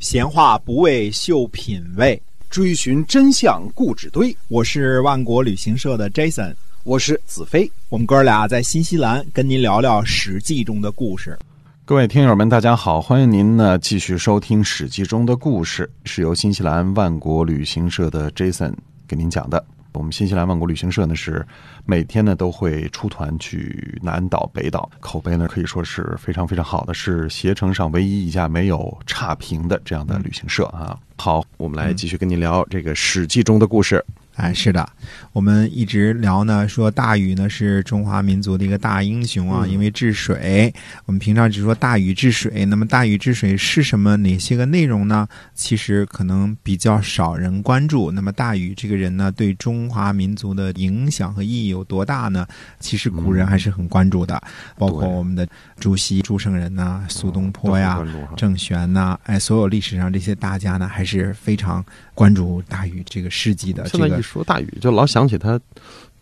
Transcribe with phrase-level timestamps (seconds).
[0.00, 4.34] 闲话不为秀品味，追寻真相故纸堆。
[4.46, 7.68] 我是万国旅行社的 Jason，我是子飞。
[7.88, 11.36] 我们哥俩在新西兰跟您聊聊《史记》中的故事。
[11.84, 18.72] 各位听友们，大家好，欢迎您呢继续收听《史记》中的故事，是由新西兰万国旅行社的 Jason
[19.08, 19.64] 给您讲的。
[19.92, 21.44] 我们新西兰万国旅行社呢是
[21.84, 30.96] 每天呢都会出团去南岛、北岛，口碑呢可以说是非常非常好的，是携程上唯一一家没有差评的这样的旅行社啊。
[31.16, 34.04] 好，我们来继续跟您聊这个《史记》中的故事。
[34.38, 34.88] 哎，是的，
[35.32, 40.72] 我们一直聊呢，说大禹呢是中华民族的一个大英雄啊，因为治水。
[41.06, 44.16] 我们平常只说大禹治水，那么大禹治水是什么？
[44.16, 45.26] 哪些个内容呢？
[45.54, 48.12] 其实可能比较少人关注。
[48.12, 52.46] 那么大禹这个人呢，对中华民族的影响和意义有多大呢？
[52.78, 54.40] 其实古人还是很关注的，
[54.76, 55.44] 包括我们的
[55.80, 57.98] 朱熹、朱圣人呐、苏东坡呀、
[58.36, 61.84] 郑玄呐，哎，所有历史上这些大家呢，还是非常
[62.14, 63.82] 关注大禹这个事迹的。
[63.88, 64.22] 这个。
[64.32, 65.58] 说大禹就老想起他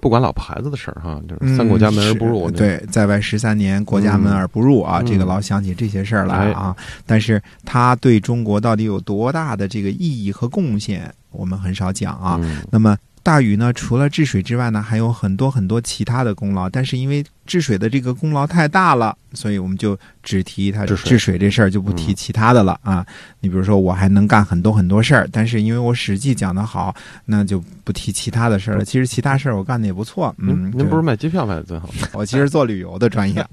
[0.00, 2.50] 不管老婆孩子的事儿哈，就是三国家门而不入。
[2.50, 6.76] 对，在外十三年，国家门而不入啊，这个老想起这些事儿来啊。
[7.04, 12.40] 但是他对中国到底有多大的这个意义和贡献，我们很少讲啊。
[12.70, 12.96] 那么。
[13.26, 16.70] 大禹呢，除了治水之外呢，还有很多很多其他的功劳。
[16.70, 23.04] 但是因为治水的这个功劳太大了，所以我们就只提他治水这事儿，就不提其他的了啊。
[23.40, 28.84] 你比如说，我还能干很多很多事儿，但是因为我史记讲得好，那就不提其他的事儿了。
[28.84, 30.32] 其实其他事儿我干的也不错。
[30.38, 31.90] 嗯，您不是卖机票卖的最好？
[32.14, 33.44] 我其实做旅游的专业。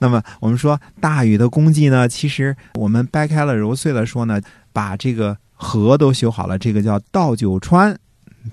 [0.00, 4.40] 那么我们说大禹的功绩呢，其实我们掰开了揉碎了说呢，
[4.72, 7.96] 把这个河都修好了，这个叫倒九川。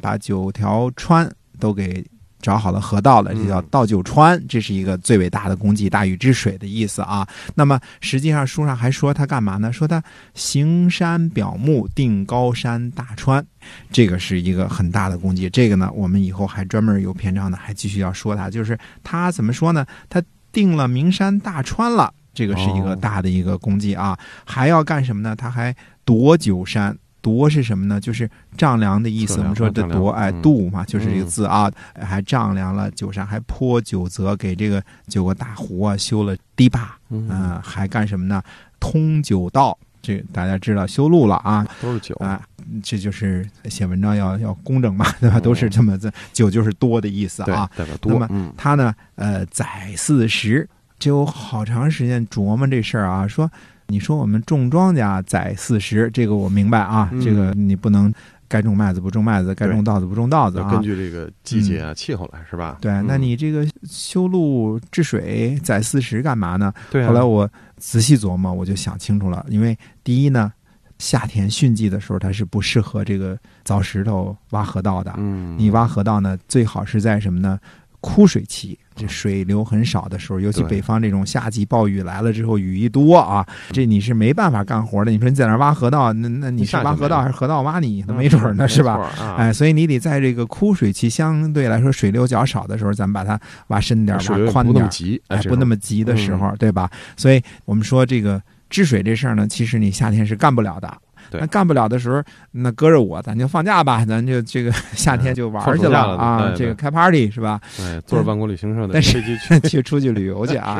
[0.01, 2.05] 把九条川都给
[2.41, 7.27] 找好了河道了，这叫倒九川，这是一个最伟大的功绩，大禹治水的意思啊。
[7.53, 9.73] 那么实际上书上还说他干嘛呢？
[9.73, 10.01] 说他
[10.33, 13.45] 行山表目，定高山大川，
[13.91, 15.49] 这个是一个很大的功绩。
[15.49, 18.49] 这个呢，我们以后还专门有篇章呢，还继续要说他。
[18.49, 19.85] 就是他怎么说呢？
[20.07, 20.23] 他
[20.53, 24.17] 定了名山大川了，这个是一个大的一个功绩啊。
[24.45, 25.35] 还要干什么呢？
[25.35, 26.97] 他还夺九山。
[27.21, 27.99] 夺是什么呢？
[27.99, 29.39] 就是丈量的意思。
[29.39, 31.71] 我们说这夺，哎，度嘛，就是这个字啊。
[31.99, 36.97] 还丈量了九山，还坡九泽，给这个九个大湖啊修了堤坝。
[37.09, 38.41] 嗯，还干什么呢？
[38.79, 41.67] 通九道，这大家知道修路了啊。
[41.81, 42.41] 都是九啊，
[42.81, 45.39] 这就是写文章要要工整嘛，对吧？
[45.39, 47.69] 都是这么字，九就是多的意思啊。
[47.75, 48.13] 代表多。
[48.13, 48.93] 那么他呢？
[49.15, 53.51] 呃，载四十，就好长时间琢磨这事儿啊，说。
[53.89, 57.11] 你说我们种庄稼载四十，这个我明白啊。
[57.23, 58.13] 这个你不能
[58.47, 60.69] 该种麦子不种麦子，该种稻子不种稻子啊。
[60.69, 62.77] 根据这个季节啊、气候来是吧？
[62.79, 66.71] 对，那你这个修路治水载四十干嘛呢？
[66.91, 67.05] 对。
[67.07, 69.43] 后来我仔细琢磨，我就想清楚了。
[69.49, 70.53] 因为第一呢，
[70.99, 73.35] 夏天汛季的时候，它是不适合这个
[73.65, 75.11] 凿石头挖河道的。
[75.17, 75.55] 嗯。
[75.57, 77.59] 你挖河道呢，最好是在什么呢？
[78.01, 85.11] 枯水期，这水流很少的时候，尤其北方这种夏季暴雨来了之后，雨一多啊，这你是没办法干活的。
[85.11, 88.03] 你说你在那挖河道，那那你是挖河道还是河道挖你？
[88.07, 89.11] 那没准呢，是吧？
[89.37, 94.87] 哎，所以你得在这个枯水期相对来说水流较少的时候，咱们把它挖深点、挖宽点，
[95.27, 96.89] 哎，不那么急的时候，对吧？
[97.17, 100.97] 所以我们说这个治水这事儿呢，其实你夏天是干不了的。
[101.31, 107.59] 那干不了的时候，那搁着我，咱就放假吧， 咱就这个 夏天就玩去了啊，这个开 party 是吧？
[107.77, 110.79] 对，坐着万国 旅行社的飞机去去出去旅游去啊。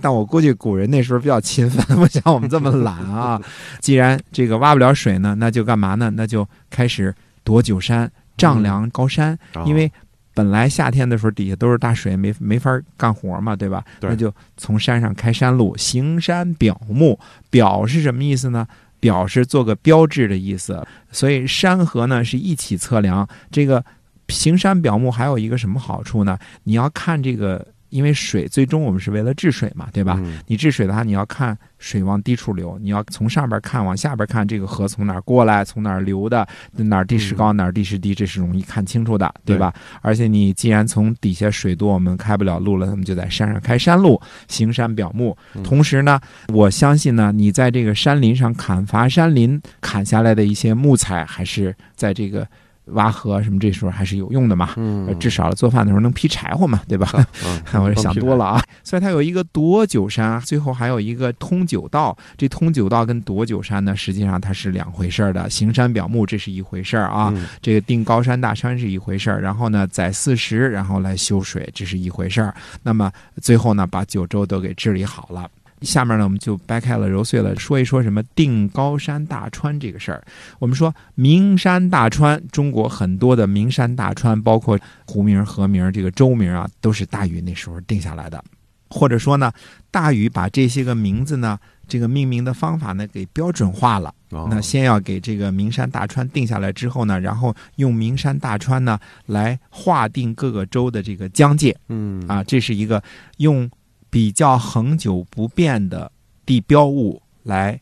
[0.00, 3.40] 但我估计古人那时候比较勤奋，不像我们这么懒啊。
[3.80, 6.10] 既然这个挖不了水呢，那就干嘛呢？
[6.14, 7.14] 那就开始
[7.44, 9.38] 夺九山，丈量高山。
[9.64, 9.90] 因为
[10.34, 13.84] 本来夏天的时候底下都是大水，没没法干活嘛，对吧？
[14.00, 17.18] 那就从山上开山路，行山表目。
[17.50, 18.66] 表是什么意思呢？
[19.02, 23.28] 表示做个标志的意思，所以山河呢是一起测量。
[23.50, 23.84] 这个
[24.26, 26.38] 平山表目还有一个什么好处呢？
[26.62, 27.66] 你要看这个。
[27.92, 30.18] 因为水最终我们是为了治水嘛，对吧？
[30.46, 39.74] 你治水的话，你要看水往低处流，你要从上边看往下边看，这个河从哪儿过来，从哪儿流的，哪儿地势高，哪儿地势低，这是容易看清楚的，对吧？
[40.00, 44.18] 而且你既然从底下水多，我们开不了路了，那么就在山上开山路，
[44.48, 45.36] 行山表目。
[45.62, 46.18] 同时呢，
[46.48, 52.48] 我相信呢，你在这个山林上砍伐山林，砍下来的一些木材，还是在这个。
[52.86, 54.70] 挖河什么这时候还是有用的嘛？
[54.76, 57.08] 嗯，至少做饭的时候能劈柴火嘛，对吧？
[57.74, 58.62] 我想多了啊。
[58.82, 62.16] 所以它有一个夺九山，最后还有一个通九道。
[62.36, 65.48] 这通九道跟夺九山呢，实际上它是两回事儿的。
[65.48, 67.32] 行山表目这是一回事儿啊，
[67.62, 69.40] 这个定高山大山是一回事儿。
[69.40, 72.52] 然后呢，载四十，然后来修水，这是一回事儿。
[72.82, 75.48] 那么最后呢，把九州都给治理好了。
[75.82, 80.22] 下面呢，我们就掰开了揉碎了说一说什么定高山大川这个事儿。
[80.58, 88.42] 我们说名山大川，中国很多的名山大川，包括湖名、河名、这个州名啊，都是大禹那时候定下来的。
[88.88, 89.50] 或者说呢，
[89.90, 91.58] 大禹把这些个名字呢，
[91.88, 94.12] 这个命名的方法呢，给标准化了。
[94.30, 101.74] 哦那先要给这个名山大川定下来之后呢，然后用名山大川呢来划定各个州的这个疆界。
[101.88, 103.02] 嗯啊，这是一个
[103.38, 103.70] 用
[104.12, 106.12] 比较恒久不变的
[106.44, 107.80] 地标物来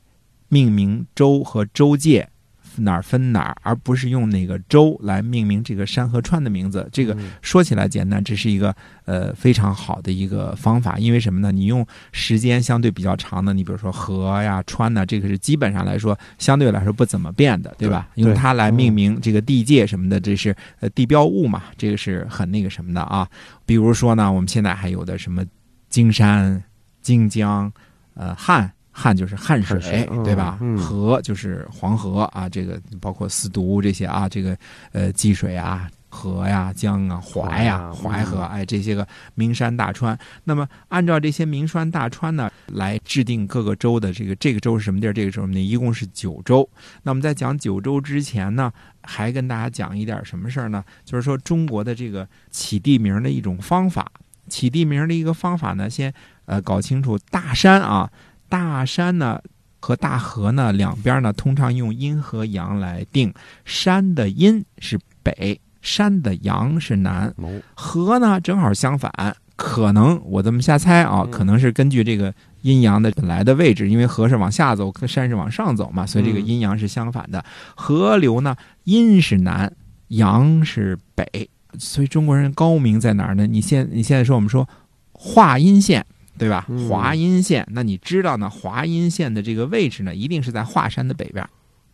[0.48, 2.28] 命名州和州界
[2.76, 6.88] 哪儿分哪儿，而不是用哪个州来命名这个山和川的名字。
[6.92, 8.72] 这个嗯说起来简单，这是一个
[9.06, 10.96] 呃非常好的一个方法。
[10.96, 11.50] 因为什么呢？
[11.50, 18.08] 你用时间相对比较长的，你比如说河呀、川呐，这个是基本上来说相对来说不怎么变的，对吧？
[18.14, 23.28] 对用它来命名这个地界什么的，这是呃地标物嘛，这个是很那个什么的啊。
[23.66, 25.44] 比如说呢，我们现在还有的什么
[25.90, 26.64] 金山、
[27.02, 27.70] 荆江、
[28.14, 28.72] 呃汉。
[28.92, 30.58] 汉就是汉水，对吧？
[30.60, 34.54] 嗯河就是黄河啊，这个包括四渎这些啊，这个
[34.92, 39.06] 呃济水啊、河呀、江啊、淮呀、淮河，哎，这些个
[39.36, 40.18] 名山大川。
[40.44, 46.68] 那么按照这些名山大川呢，来制定各个州的这个这个州是什么地儿，这个州什么地儿，一共是九州。
[47.04, 48.70] 那么在讲九州之前呢，
[49.02, 50.84] 还跟大家讲一点什么事儿呢？
[51.06, 54.10] 就是说中国的这个起地名的一种方法。
[54.50, 56.12] 起地名的一个方法呢，先
[56.44, 58.10] 呃搞清楚大山啊，
[58.48, 59.40] 大山呢
[59.78, 63.32] 和大河呢两边呢通常用阴和阳来定，
[63.64, 69.10] 山的阴是北，山的阳是南，哦河呢正好相反，
[69.56, 71.30] 可能我这么瞎猜啊，嗯。
[71.30, 76.46] 可能是根据这个阴阳的本来的位置，因为河是往下走，山是往上走嘛，所以这个嗯。
[76.46, 77.42] 阴阳是相反的。
[77.74, 78.54] 河流呢，
[78.84, 79.72] 阴是南，
[80.08, 83.46] 阳是北，所以中国人高明在哪儿呢？
[83.46, 84.68] 你现你现在说我们说
[85.12, 86.04] 华阴县。
[86.38, 86.64] 对吧？
[86.70, 88.48] 嗯华阴县，那你知道呢？
[88.48, 91.46] 华阴县的这个位置呢，一定是在华山的北边。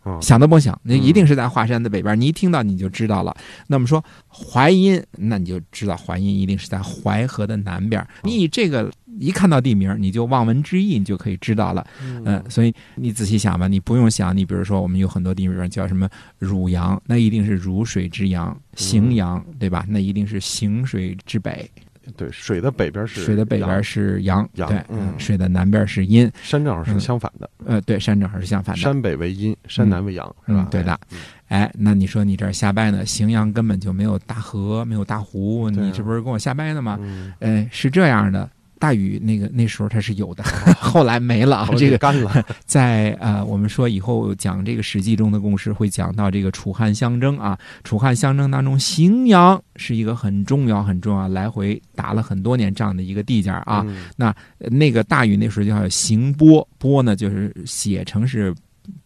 [0.06, 2.18] 哦想都不想，那嗯一定是在华山的北边。
[2.18, 3.36] 你一听到你就知道了。
[3.66, 8.06] 那么说淮阴，那你就知道淮阴一定是在淮河的南边。
[8.22, 11.84] 你以这个一看到地名，你就望文知义，你就可以知道了。
[12.00, 19.84] 嗯，所以你仔细想吧，你不用想，你比如说我们有很多地名叫什么汝阳，那一定是汝水之阳；荥阳，对吧？
[19.88, 21.68] 那一定是荥水之北。
[22.16, 26.30] 对，水的北边是水的北边阳是阳，对，阳嗯水的南边是阴。
[26.42, 28.80] 山正好是嗯相反的，呃，对，山正好是相反的。
[28.82, 30.70] 山北为阴，山南为阳，是吧嗯？
[30.70, 30.98] 对的
[31.48, 31.70] 哎。
[31.76, 33.04] 那你说你这儿瞎掰呢？
[33.04, 36.98] 荥阳根本就没有大河，没有大湖，你这不是跟我瞎掰呢吗？
[37.00, 40.44] 嗯，哎，是这样的，大禹那个那时候他是有的，
[40.78, 41.68] 后来没了啊。
[41.76, 47.58] 这个干了， 在呃，我们说以后讲这个《史记》中的故事，会讲到这个楚汉相争啊。
[47.84, 53.84] 楚汉相争当中，荥阳是一个很重要、很重要，来回打了很多年仗的一个地界儿啊。
[53.86, 54.34] 嗯呃
[54.70, 58.54] 那个大禹那时候叫行波，波呢就是写成是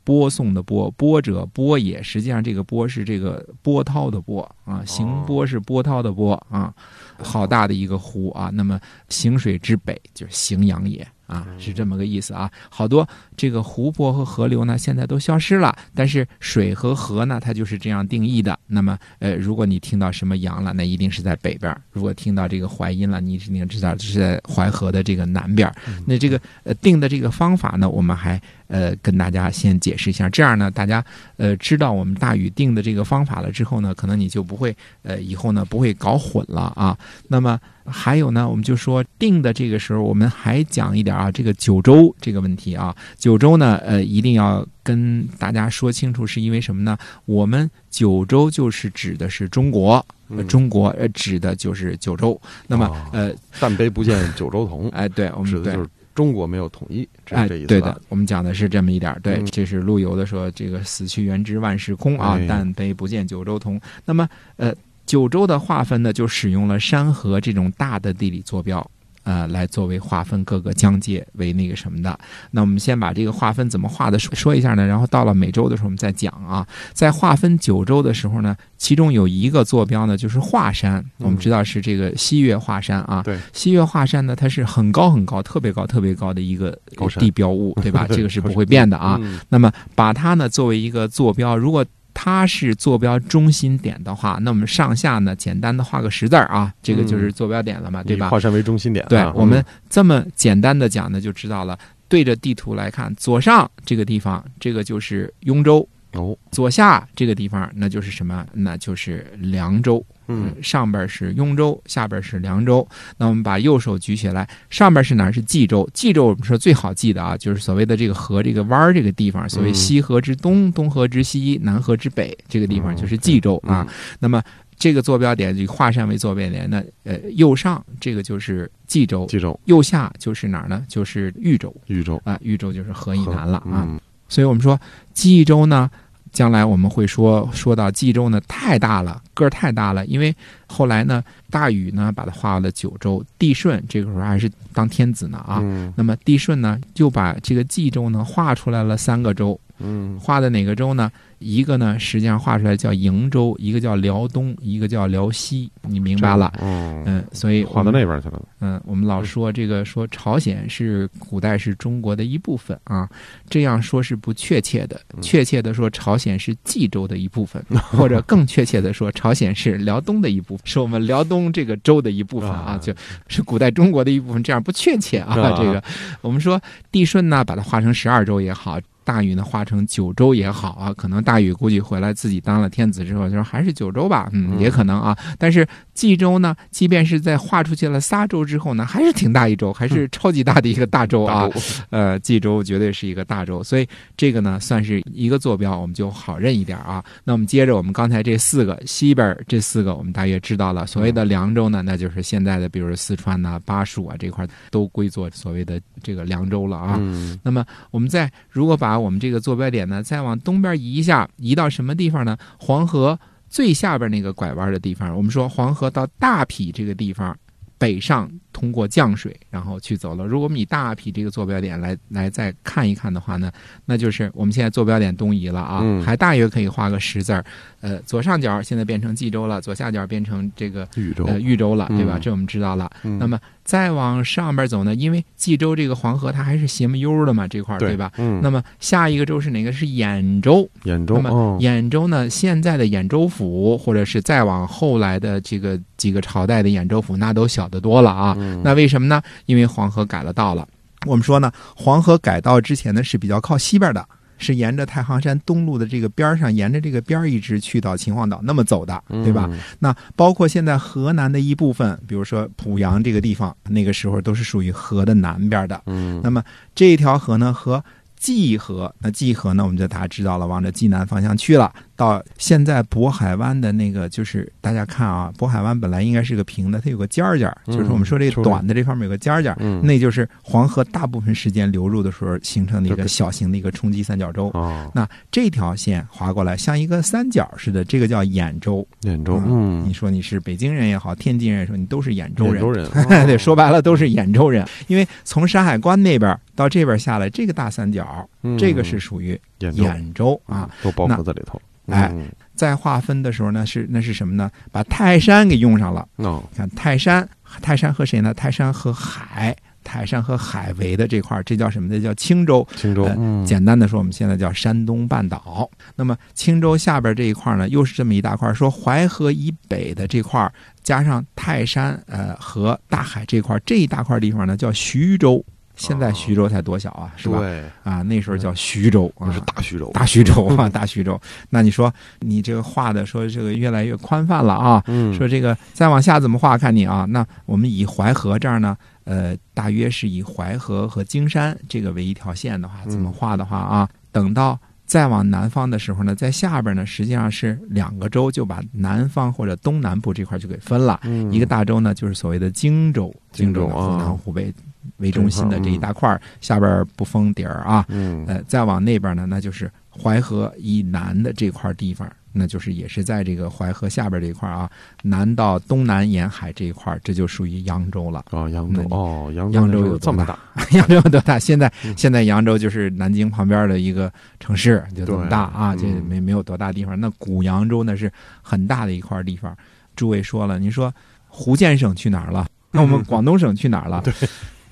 [0.05, 6.73] 播送的播，波者波也，实际上这个波是这个波涛的波啊，行波是波涛的波啊，
[7.19, 8.51] 好大的一个湖啊。
[8.53, 12.51] 那么行水之北就是荥阳也啊，是这么个意思啊。
[12.69, 18.59] 好多这个湖泊和河流呢，现在都消失了，但是水和河呢，它就是这样定义的。
[18.67, 25.75] 那么呃，如果你听到什么阳了，那一定是在北边儿；如果听到这个淮阴了，你一定知道这是在淮河的这个南边儿。
[26.07, 31.05] 那这个呃定的这个方法呢，我们还呃跟大家先解释一下，这样呢，大家
[31.37, 36.97] 呃知道我们大禹定的这个方法了之后呢，可能你就不会呃以后呢不会搞混了啊。
[37.29, 46.97] 那么还有呢，我们就说定的这个时候，我们还讲一点啊，这个九州这个问题啊，九州呢呃一定要跟大家说清楚，是因为什么呢？
[47.27, 50.05] 我们九州就是指的是中国。
[50.47, 59.21] 中国呃指的就是九州，那么、哦呃，但悲不见九州同， 哎，对我们对指的就是中国没有统一，这哎，是这意思吧对的，我们讲的是这么一点儿。
[59.21, 64.75] 对，嗯这是陆游的说：“这个死去元知万事空啊哎，但悲不见九州同。”那么，呃，
[65.07, 68.91] 九州的划分呢，就使用了山河这种大的地理坐标。
[69.31, 72.19] 呃，来作为划分各个疆界为那个什么的。
[72.51, 74.85] 那我们先把这个划分怎么划的说说一下呢？
[74.85, 76.67] 然后到了美洲的时候，我们再讲啊。
[76.93, 81.05] 在划分九州的时候呢，其中有一个坐标呢，就是华山。
[81.19, 83.23] 我们知道是这个西岳华山啊。
[83.23, 86.77] 对，西岳华山呢，它是很高很高、特别高、特别高的一个
[87.21, 88.07] 地标物，对吧？
[88.11, 89.17] 这个是不会变的啊。
[89.23, 98.27] 嗯那么把它呢作为一个坐标，如果它是坐标中心点的话，那我们上下呢简单的画个十字儿啊，这个就是坐标点了嘛，对吧？
[98.27, 101.79] 以华山为中心点啊，对嗯我们这么简单的讲呢，就知道了。
[102.09, 108.47] 对着地图来看，左上这个地方，这个就是雍州哦，左下这个地方那就是什么？
[108.53, 110.05] 那就是凉州。
[110.33, 112.87] 嗯，上边是雍州，下边是凉州。
[113.17, 115.33] 那我们把右手举起来，上边是哪儿？
[115.33, 115.89] 是冀州。
[115.93, 123.85] 冀州我们说最好记的啊，就是所谓的这个河这个弯儿这个地方，所谓西河之东、东河之西、南河之北，这个地方就是冀州啊。
[124.21, 124.41] 那么
[124.79, 130.85] 这个坐标点以华山为坐标点，那呃右上这个就是冀州，冀州右下就是哪儿呢？
[130.87, 133.85] 就是豫州，豫州啊，豫州就是河以南了啊。
[133.89, 134.01] 嗯
[134.31, 134.81] 所以我们说
[135.13, 135.91] 冀州呢，
[136.33, 140.35] 将来我们会说说到冀州呢太大了，个儿太大了，因为
[140.71, 151.11] 后来呢大禹呢把它划了九州，帝舜这个时候还是当天子呢啊，嗯那么帝舜呢就把这个冀州呢划出来了三个州，嗯划的哪个州呢？
[151.41, 156.53] 一个呢实际上划出来叫瀛州，一个叫辽东，一个叫辽西，你明白了？
[156.61, 158.43] 嗯，嗯，所以划到那边去了。
[158.61, 163.09] 嗯，我们老说这个说朝鲜是古代是中国的一部分啊，
[163.49, 165.01] 这样说是不确切的。
[165.23, 172.95] 确切的说，朝鲜是冀州的一部分，或者更确切的说，朝鲜是辽东的一部分，是我们辽东这个州的一部分啊，啊就
[173.29, 175.35] 是古代中国的一部分，这样不确切啊。
[175.35, 175.83] 啊这个
[176.21, 178.79] 我们说帝舜呢，把它划成十二州也好。
[179.03, 185.17] 大禹呢，划成九州也好啊，可能大禹估计回来自己当了天子之后，就说还是九州吧，嗯，嗯也可能啊。
[185.37, 185.67] 但是
[186.01, 191.47] 冀州呢，即便是在划出去了仨州之后呢，还是挺大一州，还是超级大的一个大州啊。
[191.91, 197.05] 呃，冀州绝对是一个大州，所以这个呢算是一个坐标，我们就好认一点啊。
[197.23, 200.87] 那我们接着我们刚才这四个西边这四个，我们大约知道了。
[200.87, 206.97] 所谓的凉州呢，那就是现在的，比如四川呐、巴蜀啊这块都归作所谓的这个凉州了啊。
[206.99, 212.39] 嗯那么我们再如果把我们这个坐标点呢，再往东边移一下，移到什么地方呢？
[212.59, 213.19] 黄河
[213.51, 217.37] 最下边那个拐弯的地方，我们说黄河到大陂这个地方。
[217.77, 220.25] 北上通过降水，然后去走了。
[220.25, 223.51] 如果我们以大批这个坐标点来来再看一看的话呢，
[223.87, 227.45] 那就是我们现在坐标点东移了啊，嗯还大约可以画个十字儿。
[227.81, 232.19] 呃，左上角现在变成冀州了，左下角变成这个豫州呃豫州了，对吧？
[232.19, 232.91] 嗯这我们知道了。
[233.05, 238.13] 嗯那么再往上边走呢，因为冀州这个黄河它还是斜么悠的嘛，这块儿对吧？
[238.19, 239.71] 嗯，那么下一个州是哪个？
[239.73, 240.69] 是兖州。
[240.85, 248.37] 兖州那么哦，兖州呢，现在的兖州府，或者是再往后来的这个几个朝代的兖州府，那都小得多了啊。
[248.41, 249.23] 嗯那为什么呢？
[249.47, 250.67] 因为黄河改了道了。
[251.07, 254.07] 我们说呢，黄河改道之前呢是比较靠西边的，
[254.37, 259.49] 是沿着太行山东路的这个边儿上，沿着这个边儿一直去到秦皇岛那么走的，对吧？？
[259.79, 265.81] 那包括现在河南的一部分，比如说濮阳这个地方，那个时候都是属于河的南边的。
[265.87, 266.43] 嗯，那么
[266.75, 267.83] 这一条河呢，和
[268.19, 271.73] 济河，那济河呢，我们就大家知道了，往着济南方向去了。
[272.01, 284.49] 到现在渤海湾的那个，就是大家看啊，渤海湾本来应该是个平的，它有个尖儿尖儿，嗯就是我们说这短的这方面有个尖儿尖儿，嗯那就是黄河大部分时间流入的时候形成的一个个小型的一个冲击三角洲。
[284.55, 288.87] 哦，那这条线划过来，像一个三角似的，这个叫兖州。
[289.03, 292.63] 兖州，嗯，嗯你，说你是北京人也好，天津人也说，你都是兖州人。
[292.63, 292.89] 兖州人，
[293.27, 301.61] 对，哦说白了都是兖州人，因为从山海关那边到这边下来，这个大三角，嗯这个是属于兖州啊。，都包括在里头。
[301.91, 304.51] 哎嗯，在划分的时候呢，是那是什么呢？
[304.71, 306.07] 把泰山给用上了。
[306.17, 307.29] 哦，看泰山，
[307.61, 308.35] 泰山和谁呢？
[308.35, 311.89] 泰山和海，泰山和海围的这块儿，这叫什么？
[311.89, 312.67] 这叫青州。
[312.77, 313.09] 青州
[313.47, 315.69] 简单的说，我们现在叫山东半岛。
[315.97, 318.53] 那么青州下边这一块呢，又是这么一大块。
[318.53, 325.45] 说淮河以北的这块儿，加上泰山呃和大海这块儿，这一大块地方呢叫徐州。
[325.81, 327.39] 现在徐州才多小啊，是吧？
[327.39, 331.19] 对，啊，那时候叫徐州啊，那是大徐州，大徐州啊， 大徐州。
[331.49, 336.59] 那你说你这个画的说这个越来越宽泛了啊，嗯，说这个再往下怎么画？
[336.59, 351.01] 看你啊，那我们以淮河这儿呢，呃，大约是以淮河和京山这个为一条线的话，嗯怎么画的话啊，等到再往南方的时候呢，在下边呢，实际上是两个州就把南方或者东南部这块就给分了。
[351.05, 354.53] 嗯一个大州呢，就是所谓的荆州，荆州州呢湖南啊湖北
[355.01, 357.85] 为中心的这一大块儿，下边不封底儿啊。
[357.89, 364.71] 嗯，呃，再往那边呢，那就是淮河以南的这块地方，那就是也是在这个淮河下边这一块啊，
[365.03, 368.25] 南到东南沿海这一块，这就属于扬州了。
[368.31, 370.39] 哦，扬州哦，扬扬州有这么大，
[370.73, 371.39] 扬州有多大？
[371.39, 376.99] 现在嗯现在扬州就是南京旁边的一个城市，就这么大啊，这对嗯没没有多大地方。
[376.99, 379.57] 那古扬州那是很大的一块地方。
[379.97, 380.93] 诸位说了，您说
[381.33, 382.47] 福建省去哪儿了？
[382.71, 384.01] 那我们广东省去哪儿了？
[384.05, 384.15] 对，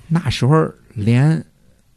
[0.09, 1.43] 那时候连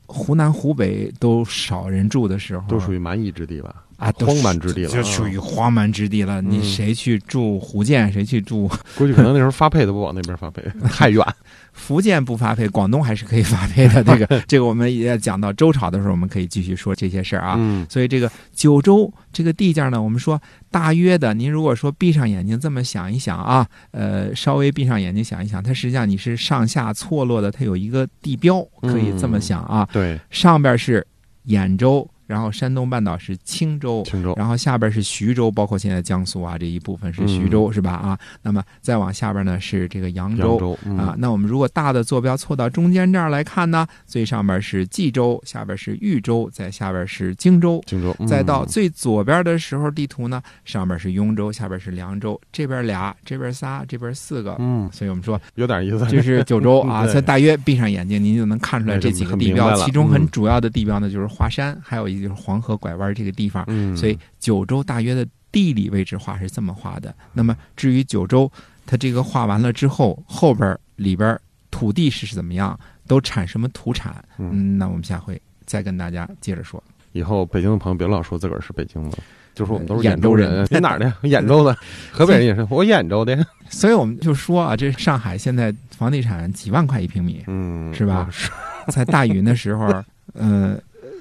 [0.07, 3.85] 湖南、湖北都少人住的时候，都属于蛮夷之地吧？
[4.02, 6.42] 啊，都荒蛮之地了就属于荒蛮之地了。
[6.42, 8.68] 你嗯谁去住福建，谁去住
[8.99, 11.25] 估计可能那时候发配都不往那边发配， 太远。
[11.73, 14.04] 福建不发配，广东还是可以发配的。
[14.04, 17.54] 这个这个，我们也讲到周朝的时候，我们可以继续说这些事儿啊。
[17.59, 20.38] 嗯所以这个九州这个地界呢，我们说
[20.71, 29.88] 大约的，您如果说闭上眼睛这么想一想啊，呃，稍微闭上眼睛想一想，它实际上你是上下错落的，它有一个地标，可以这么想啊。
[29.92, 31.06] 对，上边是
[31.47, 34.33] 兖州，然后山东半岛是青州，青州。
[34.39, 37.93] 然后下边是徐州，包括现在江苏啊这一部分是徐州，是吧？
[37.93, 40.53] 啊，那么再往下边呢是这个扬州。
[40.53, 47.83] 扬州嗯啊，那我们如果大的坐标错到中间这儿来看呢，最上边是冀州，下边是豫州，在下边是荆州。
[47.87, 54.57] 荆州，嗯再到最左边的时候，地图呢上边是雍州，下边是凉州，这边俩，这边仨，这边四个。
[54.59, 56.07] 嗯，所以我们说有点意思。
[56.07, 59.75] 这是九州 啊，在大约闭上眼睛，您就能看出来这几个地标。
[59.85, 63.64] 其中很嗯主要的地标呢，就是华山，还有一个就是黄河拐弯这个地方。
[63.67, 67.14] 嗯，所以九州大约的地理位置画是这么画的。
[67.33, 68.50] 那么至于九州，
[68.87, 74.14] 它这个画完了之后，后边儿里边儿土地是怎么样，都产什么土产？
[74.38, 76.83] 嗯嗯，那我们下回再跟大家接着说。
[77.12, 79.19] 以后北京的朋友别老说自个儿是北京的，
[79.55, 81.14] 就说我们都是兖州州人你哪儿的呀？
[81.25, 81.76] 兖州的，
[82.11, 83.47] 河北人也是，我兖州的。
[83.69, 88.50] 所以我们就说啊，这上海现在房地产几万块一平米，嗯，是吧是，
[88.88, 89.87] 在大云的时候，
[90.33, 90.79] 呃，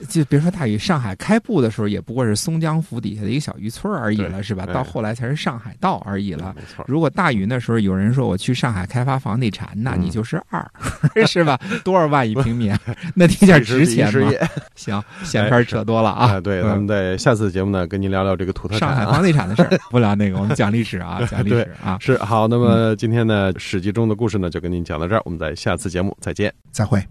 [0.09, 4.65] 就别说大禹，上海开埠的时候也不过是松江府底下的一个小渔村而已了，是吧？
[4.67, 6.53] 哎到后来才是上海道而已了。
[6.55, 6.85] 没错。
[6.87, 10.65] 如果大禹那时候有人说我去上海开发房地产，那嗯你就是二，
[11.27, 11.59] 是吧？
[11.83, 12.71] 多少万一平米？
[13.15, 14.31] 那地界值钱吗？
[14.75, 16.31] 行，闲篇扯多了啊。
[16.31, 18.95] 哎，对，嗯咱们在下次节目呢，跟您聊聊这个土特产啊。
[18.95, 21.97] 上海房地产的事儿， 不聊那个，我们讲历史啊，讲历史啊。
[21.99, 26.53] 是好，那么今天呢，《史记》中的故事呢，就跟您讲到这儿，我们在下次节目再见。
[26.71, 27.01] 再会。